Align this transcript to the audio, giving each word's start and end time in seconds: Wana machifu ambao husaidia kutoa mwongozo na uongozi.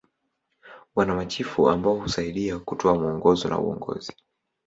Wana 0.95 1.15
machifu 1.15 1.69
ambao 1.69 1.95
husaidia 1.95 2.59
kutoa 2.59 2.95
mwongozo 2.95 3.49
na 3.49 3.59
uongozi. 3.59 4.13